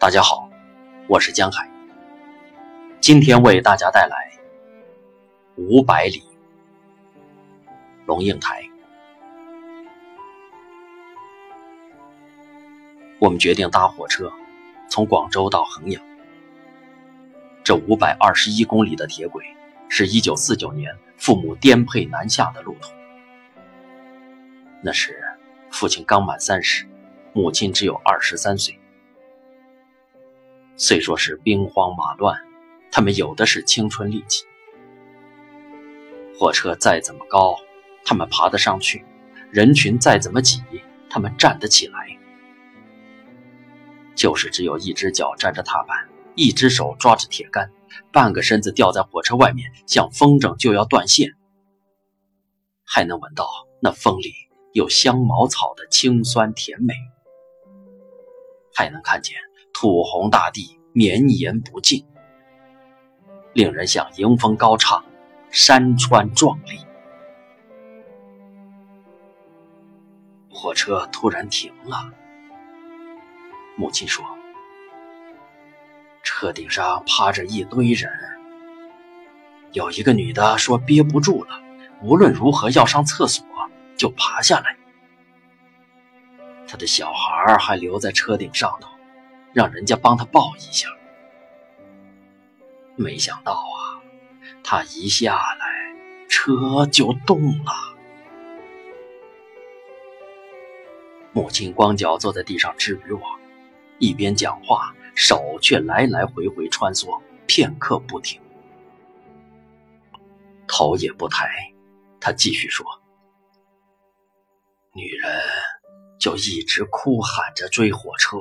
[0.00, 0.48] 大家好，
[1.08, 1.68] 我是江海。
[3.02, 4.32] 今天为大家带来
[5.62, 6.20] 《五百里》。
[8.06, 8.66] 龙应台。
[13.18, 14.32] 我们决定搭火车，
[14.88, 16.02] 从广州到衡阳。
[17.62, 19.44] 这五百二十一公里的铁轨，
[19.90, 22.90] 是一九四九年父母颠沛南下的路途。
[24.82, 25.22] 那时，
[25.70, 26.88] 父亲刚满三十，
[27.34, 28.79] 母亲只有二十三岁。
[30.82, 32.40] 虽说是兵荒马乱，
[32.90, 34.46] 他们有的是青春力气。
[36.34, 37.54] 火车再怎么高，
[38.02, 39.04] 他们爬得上去；
[39.50, 40.62] 人群再怎么挤，
[41.10, 42.18] 他们站得起来。
[44.14, 47.70] 就是只有一只脚站着踏板，一只手抓着铁杆，
[48.10, 51.36] 半个身子吊在火车外面，像风筝就要断线。
[52.86, 53.46] 还能闻到
[53.82, 54.32] 那风里
[54.72, 56.94] 有香茅草的清酸甜美，
[58.74, 59.36] 还能看见。
[59.80, 62.04] 土红大地绵延不尽，
[63.54, 65.02] 令人想迎风高唱，
[65.50, 66.78] 山川壮丽。
[70.50, 72.12] 火车突然停了，
[73.74, 74.22] 母亲说
[76.22, 78.12] ：“车顶上趴着一堆人，
[79.72, 81.58] 有一个女的说憋不住了，
[82.02, 83.42] 无论如何要上厕所，
[83.96, 84.76] 就爬下来。
[86.68, 88.90] 她的小孩还留在车顶上头。”
[89.52, 90.88] 让人家帮他抱一下，
[92.96, 94.02] 没想到啊，
[94.62, 95.94] 他一下来，
[96.28, 97.72] 车就动了。
[101.32, 103.40] 母亲光脚坐在地上织渔网，
[103.98, 108.40] 一边讲话，手却来来回回穿梭，片刻不停，
[110.68, 111.48] 头也不抬。
[112.20, 112.84] 他继续说
[114.92, 115.32] ：“女人
[116.18, 118.38] 就一直哭喊着追火车。”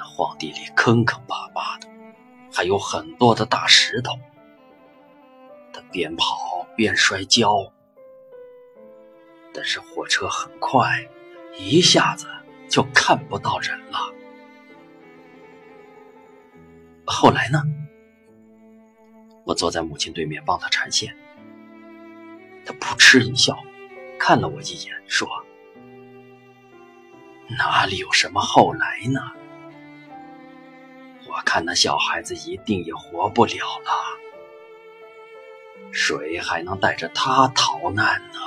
[0.00, 1.86] 那荒地里坑坑巴巴的，
[2.50, 4.14] 还有很多的大石头。
[5.74, 7.70] 他边跑边摔跤，
[9.52, 11.06] 但是火车很快，
[11.58, 12.26] 一下子
[12.66, 13.98] 就看不到人了。
[17.04, 17.62] 后来呢？
[19.44, 21.14] 我坐在母亲对面帮她缠线，
[22.64, 23.58] 她扑哧一笑，
[24.18, 25.28] 看了我一眼，说
[27.58, 29.20] ：“哪里有什么后来呢？”
[31.52, 33.90] 看那小孩子一定也活不了了，
[35.90, 38.38] 谁还能带着他逃难呢？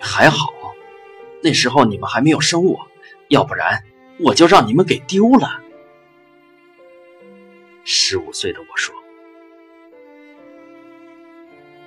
[0.00, 0.52] 还好，
[1.42, 2.86] 那时候你们还没有生我，
[3.26, 3.82] 要不然
[4.20, 5.60] 我就让你们给丢了。
[7.82, 8.94] 十五岁的我说，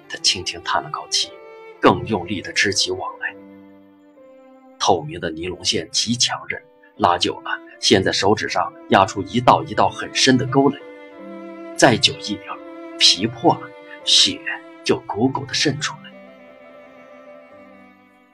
[0.09, 1.31] 他轻轻叹了口气，
[1.79, 3.33] 更用力的织起网来。
[4.77, 6.61] 透明的尼龙线极强韧。
[7.01, 10.77] 拉久了，先在手指上压出一道一道很深的沟来，
[11.75, 12.43] 再久一点，
[12.99, 13.61] 皮破了，
[14.03, 14.39] 血
[14.83, 16.11] 就汩汩的渗出来。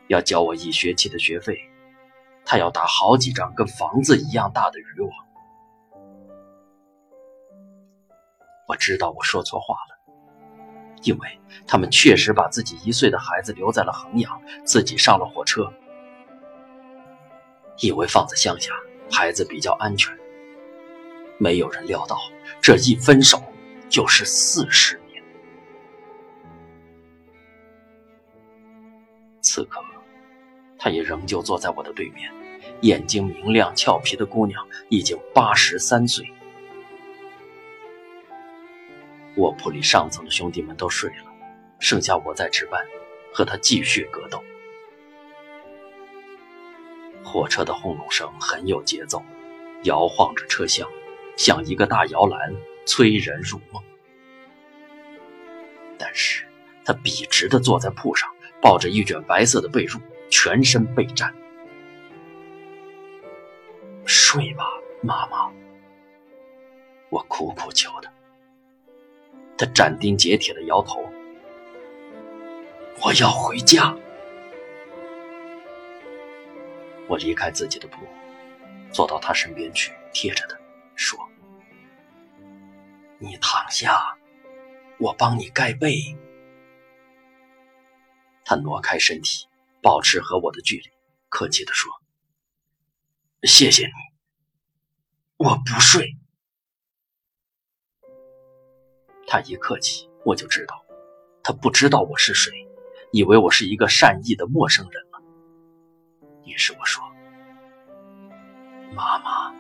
[0.08, 1.60] 要交我一学期的学费，
[2.44, 5.12] 他要打好几张跟房子一样大的渔网。
[8.68, 9.96] 我知道我说错话了，
[11.04, 15.72] 因为他们确实把自己一岁的孩子留在了衡阳，自己上了火车。
[17.80, 18.72] 以为放在乡下，
[19.12, 20.16] 孩子比较安全。
[21.38, 22.18] 没有人料到，
[22.62, 23.42] 这一分手
[23.90, 25.24] 就是四十年。
[29.42, 29.82] 此刻，
[30.78, 32.32] 他也仍旧坐在我的对面，
[32.82, 36.26] 眼睛明亮、俏皮的姑娘已经八十三岁。
[39.36, 41.26] 卧铺里上层的兄弟们都睡了，
[41.80, 42.82] 剩下我在值班，
[43.34, 44.42] 和他继续格斗。
[47.26, 49.22] 火车的轰隆声很有节奏，
[49.84, 50.88] 摇晃着车厢，
[51.36, 52.56] 像一个大摇篮，
[52.86, 53.84] 催人入梦。
[55.98, 56.46] 但是
[56.86, 58.30] 他笔直地坐在铺上，
[58.62, 60.00] 抱着一卷白色的被褥，
[60.30, 61.34] 全身被占。
[64.06, 64.66] 睡吧，
[65.02, 65.52] 妈妈，
[67.10, 68.12] 我苦苦求他。
[69.58, 71.04] 他斩钉截铁地摇头
[73.02, 73.98] ：“我要回家。”
[77.08, 78.06] 我离开自己的铺，
[78.92, 80.58] 坐到他身边去，贴着他
[80.96, 81.20] 说
[83.20, 84.18] ：“你躺下，
[84.98, 86.18] 我帮你盖被。”
[88.44, 89.48] 他挪开身体，
[89.82, 90.90] 保持和我的距离，
[91.30, 91.92] 客气地说
[93.44, 93.94] ：“谢谢你，
[95.38, 96.16] 我不睡。”
[99.28, 100.86] 他一客气，我就知道
[101.44, 102.52] 他不知道我是谁，
[103.12, 105.05] 以为我是一个善意的陌生人。
[106.46, 107.04] 于是我说
[108.96, 109.54] ：“妈妈，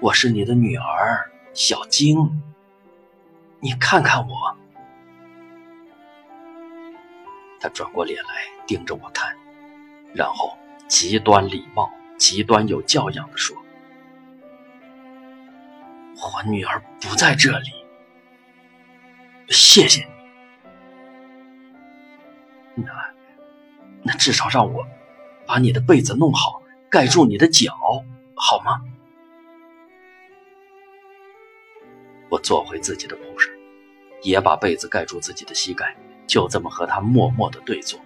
[0.00, 2.42] 我是你的女儿小晶，
[3.60, 4.56] 你看看我。
[7.60, 8.30] 他转过脸来
[8.66, 9.36] 盯着我看，
[10.14, 10.56] 然后
[10.86, 13.56] 极端礼貌、极端有教养地说
[16.16, 17.70] ：“我女儿不在这里，
[19.48, 20.04] 谢谢
[22.76, 22.82] 你。
[22.82, 22.92] 那，
[24.02, 24.86] 那至少让我
[25.46, 27.74] 把你的被子弄好，盖住你的脚，
[28.34, 28.80] 好吗？”
[32.30, 33.52] 我坐回自己的铺上，
[34.22, 35.96] 也把被子盖住自己的膝盖，
[36.26, 38.00] 就这么和他默默的对坐，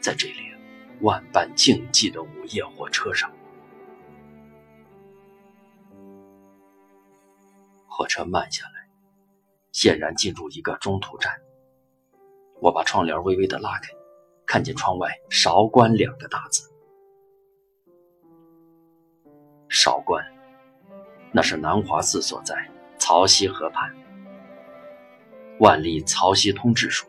[0.00, 0.54] 在这里
[1.00, 3.30] 万般静寂的午夜火车上。
[7.86, 8.88] 火车慢下来，
[9.72, 11.32] 显然进入一个中途站。
[12.60, 13.90] 我把窗帘微微的拉开，
[14.48, 16.66] 看见窗外“韶关”两个大字。
[19.68, 20.24] 韶关，
[21.30, 22.56] 那是南华寺所在。
[22.98, 23.94] 曹溪河畔，
[25.60, 27.06] 万历《曹溪通志》说：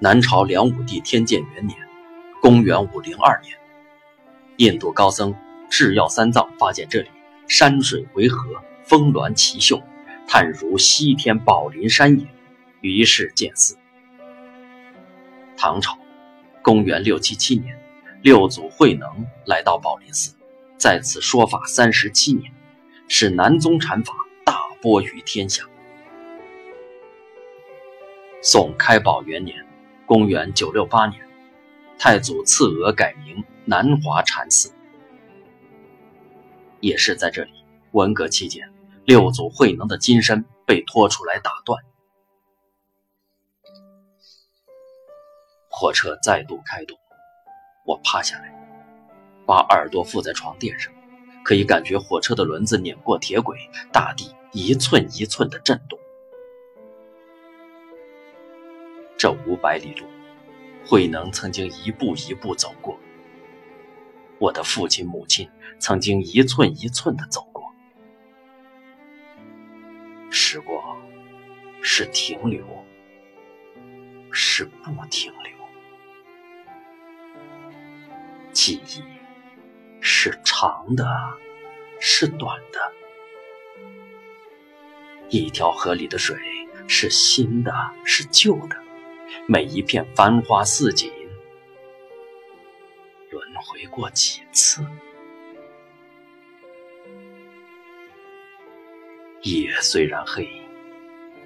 [0.00, 1.78] 南朝梁武帝天监元年，
[2.42, 3.56] 公元五零二年，
[4.56, 5.34] 印度高僧
[5.70, 7.08] 智药三藏发现这里
[7.46, 9.80] 山水回合，峰峦奇秀，
[10.26, 12.26] 叹如西天宝林山也，
[12.80, 13.76] 于是建寺。
[15.56, 15.98] 唐朝，
[16.62, 17.78] 公元六七七年，
[18.22, 19.08] 六祖慧能
[19.46, 20.34] 来到宝林寺，
[20.78, 22.52] 在此说法三十七年。
[23.08, 24.12] 使南宗禅法
[24.44, 25.62] 大播于天下。
[28.42, 29.64] 宋开宝元年，
[30.06, 31.24] 公元九六八年，
[32.00, 34.72] 太祖赐额改名南华禅寺。
[36.80, 37.52] 也是在这里，
[37.92, 38.68] 文革期间，
[39.04, 41.80] 六祖慧能的金身被拖出来打断。
[45.78, 46.98] 火车再度开动，
[47.84, 48.50] 我趴下来，
[49.44, 50.90] 把耳朵附在床垫上。
[51.44, 53.58] 可以感觉火车的轮子碾过铁轨，
[53.92, 55.98] 大地一寸一寸的震动。
[59.18, 60.06] 这五百里路，
[60.86, 62.98] 慧能曾经一步一步走过，
[64.38, 65.46] 我的父亲母亲
[65.78, 67.70] 曾经一寸一寸的走过。
[70.30, 70.96] 时光
[71.82, 72.64] 是停留，
[74.32, 75.55] 是不停留；
[78.56, 79.02] 记忆。
[80.00, 81.04] 是长的，
[82.00, 82.80] 是短的。
[85.28, 86.38] 一条河里的水
[86.88, 87.70] 是新的，
[88.02, 88.76] 是旧的。
[89.46, 91.12] 每一片繁花似锦，
[93.30, 94.82] 轮回过几次？
[99.42, 100.48] 夜虽然黑，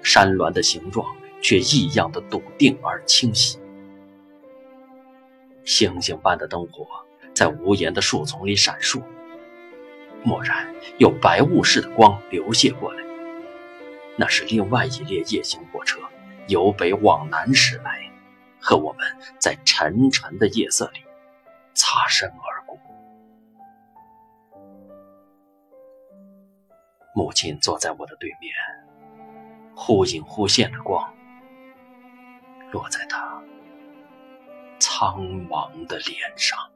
[0.01, 1.05] 山峦的形状
[1.41, 3.60] 却异样的笃定而清晰。
[5.63, 6.87] 星星般的灯火。
[7.33, 9.01] 在无言的树丛里闪烁，
[10.25, 13.01] 蓦然有白雾似的光流泻过来，
[14.17, 15.97] 那是另外一列夜行火车
[16.47, 18.11] 由北往南驶来，
[18.59, 19.07] 和我们
[19.39, 20.99] 在沉沉的夜色里
[21.73, 22.77] 擦身而过。
[27.15, 28.53] 母亲坐在我的对面，
[29.73, 31.13] 忽隐忽现的光
[32.73, 33.30] 落在她
[35.01, 36.70] 苍茫的脸上。